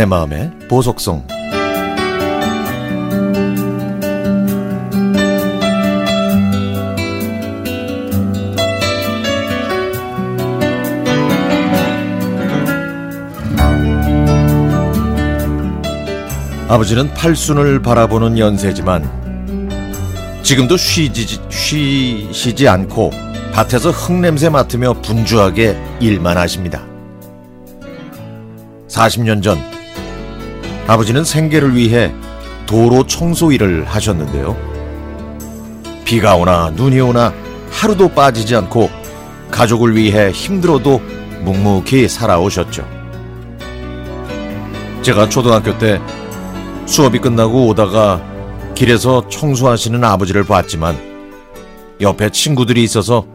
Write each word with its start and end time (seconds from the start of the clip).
내 0.00 0.06
마음의 0.06 0.50
보석성 0.66 1.26
아버지는 16.68 17.12
팔순을 17.12 17.82
바라보는 17.82 18.38
연세지만 18.38 19.04
지금도 20.42 20.78
쉬지, 20.78 21.38
쉬시지 21.50 22.66
않고 22.66 23.10
밭에서 23.52 23.90
흙냄새 23.90 24.48
맡으며 24.48 24.94
분주하게 25.02 25.78
일만 26.00 26.38
하십니다. 26.38 26.86
40년 28.88 29.42
전 29.42 29.79
아버지는 30.86 31.24
생계를 31.24 31.76
위해 31.76 32.12
도로 32.66 33.06
청소 33.06 33.52
일을 33.52 33.84
하셨는데요. 33.84 34.56
비가 36.04 36.36
오나 36.36 36.70
눈이 36.70 37.00
오나 37.00 37.32
하루도 37.70 38.08
빠지지 38.08 38.56
않고 38.56 38.90
가족을 39.50 39.96
위해 39.96 40.30
힘들어도 40.30 41.00
묵묵히 41.44 42.08
살아오셨죠. 42.08 42.86
제가 45.02 45.28
초등학교 45.28 45.76
때 45.78 46.00
수업이 46.86 47.18
끝나고 47.18 47.68
오다가 47.68 48.20
길에서 48.74 49.28
청소하시는 49.28 50.02
아버지를 50.02 50.44
봤지만 50.44 50.96
옆에 52.00 52.30
친구들이 52.30 52.82
있어서 52.82 53.26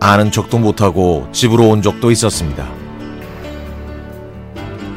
아는 0.00 0.30
척도 0.30 0.58
못하고 0.58 1.28
집으로 1.32 1.68
온 1.68 1.82
적도 1.82 2.10
있었습니다. 2.10 2.66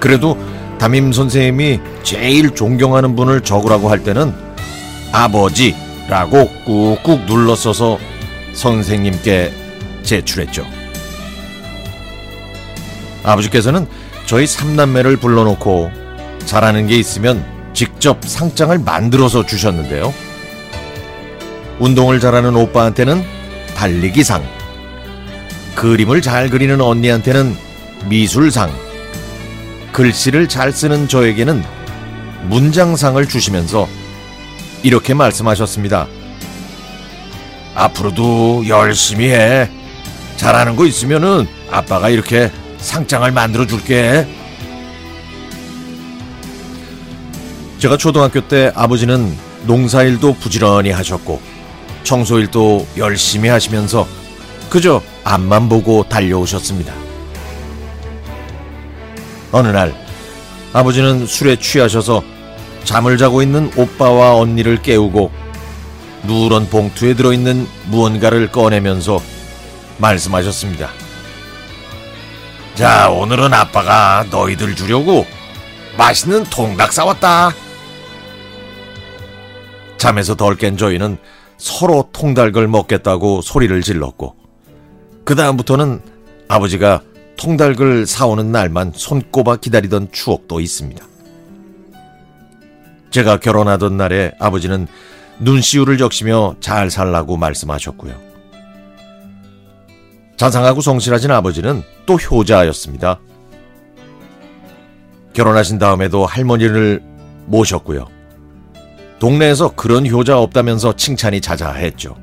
그래도 0.00 0.36
담임 0.78 1.12
선생님이 1.12 1.80
제일 2.02 2.54
존경하는 2.54 3.16
분을 3.16 3.40
적으라고 3.40 3.90
할 3.90 4.04
때는 4.04 4.32
아버지라고 5.12 6.48
꾹꾹 6.64 7.26
눌러 7.26 7.56
써서 7.56 7.98
선생님께 8.52 9.52
제출했죠. 10.02 10.64
아버지께서는 13.24 13.86
저희 14.26 14.46
삼남매를 14.46 15.16
불러놓고 15.16 15.90
잘하는 16.44 16.86
게 16.86 16.96
있으면 16.96 17.44
직접 17.74 18.24
상장을 18.24 18.78
만들어서 18.78 19.44
주셨는데요. 19.44 20.12
운동을 21.78 22.20
잘하는 22.20 22.56
오빠한테는 22.56 23.22
달리기상, 23.76 24.42
그림을 25.74 26.22
잘 26.22 26.50
그리는 26.50 26.80
언니한테는 26.80 27.56
미술상, 28.08 28.70
글씨를 29.98 30.48
잘 30.48 30.70
쓰는 30.70 31.08
저에게는 31.08 31.60
문장상을 32.44 33.26
주시면서 33.26 33.88
이렇게 34.84 35.12
말씀하셨습니다. 35.12 36.06
앞으로도 37.74 38.68
열심히 38.68 39.28
해. 39.28 39.68
잘하는 40.36 40.76
거 40.76 40.86
있으면은 40.86 41.48
아빠가 41.68 42.10
이렇게 42.10 42.52
상장을 42.78 43.28
만들어 43.32 43.66
줄게. 43.66 44.24
제가 47.80 47.96
초등학교 47.96 48.46
때 48.46 48.70
아버지는 48.76 49.36
농사일도 49.64 50.34
부지런히 50.34 50.92
하셨고 50.92 51.42
청소일도 52.04 52.86
열심히 52.98 53.48
하시면서 53.48 54.06
그저 54.70 55.02
앞만 55.24 55.68
보고 55.68 56.04
달려오셨습니다. 56.08 57.07
어느 59.52 59.68
날 59.68 59.94
아버지는 60.72 61.26
술에 61.26 61.56
취하셔서 61.56 62.22
잠을 62.84 63.18
자고 63.18 63.42
있는 63.42 63.70
오빠와 63.76 64.36
언니를 64.36 64.82
깨우고 64.82 65.30
누런 66.24 66.68
봉투에 66.68 67.14
들어있는 67.14 67.66
무언가를 67.86 68.50
꺼내면서 68.50 69.20
말씀하셨습니다. 69.98 70.90
자, 72.74 73.10
오늘은 73.10 73.52
아빠가 73.54 74.24
너희들 74.30 74.76
주려고 74.76 75.26
맛있는 75.96 76.44
통닭 76.44 76.92
싸왔다. 76.92 77.52
잠에서 79.96 80.36
덜 80.36 80.56
깬 80.56 80.76
저희는 80.76 81.18
서로 81.56 82.08
통닭을 82.12 82.68
먹겠다고 82.68 83.42
소리를 83.42 83.82
질렀고 83.82 84.36
그다음부터는 85.24 86.00
아버지가 86.46 87.02
통닭을 87.38 88.04
사오는 88.06 88.52
날만 88.52 88.92
손꼽아 88.94 89.56
기다리던 89.56 90.08
추억도 90.12 90.60
있습니다. 90.60 91.06
제가 93.10 93.38
결혼하던 93.38 93.96
날에 93.96 94.32
아버지는 94.38 94.86
눈시울을 95.38 95.96
적시며 95.98 96.56
잘 96.60 96.90
살라고 96.90 97.36
말씀하셨고요. 97.36 98.14
자상하고 100.36 100.80
성실하신 100.80 101.30
아버지는 101.30 101.82
또 102.06 102.14
효자였습니다. 102.14 103.20
결혼하신 105.32 105.78
다음에도 105.78 106.26
할머니를 106.26 107.02
모셨고요. 107.46 108.06
동네에서 109.20 109.74
그런 109.74 110.06
효자 110.06 110.38
없다면서 110.38 110.96
칭찬이 110.96 111.40
자자했죠. 111.40 112.16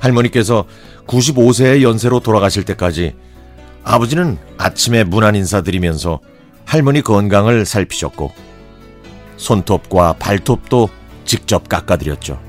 할머니께서 0.00 0.66
95세의 1.08 1.82
연세로 1.82 2.20
돌아가실 2.20 2.64
때까지 2.64 3.14
아버지는 3.82 4.38
아침에 4.58 5.02
문안 5.04 5.34
인사드리면서 5.34 6.20
할머니 6.64 7.00
건강을 7.00 7.64
살피셨고 7.64 8.30
손톱과 9.38 10.14
발톱도 10.14 10.90
직접 11.24 11.68
깎아드렸죠. 11.68 12.40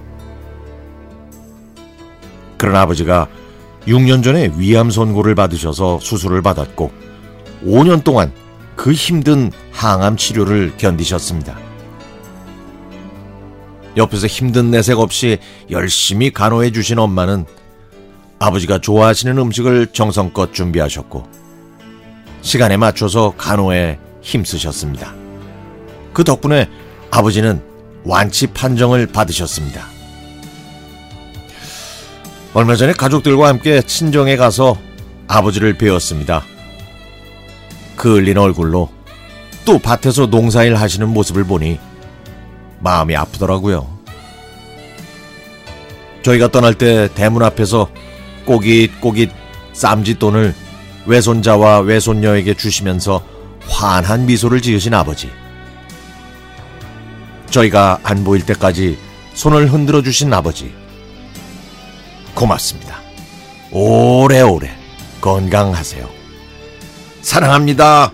그런 2.58 2.76
아버지가 2.76 3.30
6년 3.88 4.24
전에 4.24 4.52
위암 4.58 4.92
선고를 4.92 5.36
받으셔서 5.36 6.00
수술을 6.02 6.42
받았고 6.42 6.92
5년 7.64 8.04
동안 8.04 8.34
그 8.76 8.92
힘든 8.92 9.52
항암 9.72 10.18
치료를 10.18 10.74
견디셨습니다. 10.78 11.58
옆에서 13.96 14.28
힘든 14.28 14.72
내색 14.72 15.00
없이 15.00 15.38
열심히 15.72 16.32
간호해 16.32 16.72
주신 16.72 17.00
엄마는 17.00 17.46
아버지가 18.40 18.80
좋아하시는 18.80 19.38
음식을 19.38 19.88
정성껏 19.88 20.54
준비하셨고 20.54 21.28
시간에 22.42 22.78
맞춰서 22.78 23.34
간호에 23.38 24.00
힘쓰셨습니다. 24.22 25.14
그 26.14 26.24
덕분에 26.24 26.70
아버지는 27.12 27.62
완치 28.04 28.48
판정을 28.48 29.08
받으셨습니다. 29.08 29.86
얼마 32.54 32.76
전에 32.76 32.94
가족들과 32.94 33.48
함께 33.48 33.82
친정에 33.82 34.38
가서 34.38 34.78
아버지를 35.28 35.78
뵈었습니다. 35.78 36.44
그을린 37.96 38.38
얼굴로 38.38 38.90
또 39.66 39.78
밭에서 39.78 40.28
농사일 40.28 40.76
하시는 40.76 41.08
모습을 41.08 41.44
보니 41.44 41.78
마음이 42.80 43.16
아프더라고요. 43.16 44.00
저희가 46.24 46.48
떠날 46.48 46.74
때 46.74 47.10
대문 47.14 47.44
앞에서 47.44 47.90
꼬깃꼬깃 48.50 49.30
쌈짓돈을 49.74 50.56
외손자와 51.06 51.82
외손녀에게 51.82 52.56
주시면서 52.56 53.24
환한 53.68 54.26
미소를 54.26 54.60
지으신 54.62 54.96
아버지. 54.96 55.30
저희가 57.52 58.00
안 58.02 58.24
보일 58.24 58.44
때까지 58.48 58.98
손을 59.36 59.72
흔들어 59.72 60.02
주신 60.02 60.34
아버지. 60.34 60.74
고맙습니다. 62.34 63.00
오래오래 63.72 64.72
건강하세요. 65.22 66.10
사랑합니다. 67.22 68.12